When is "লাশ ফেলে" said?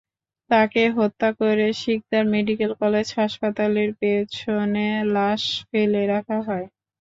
5.15-6.01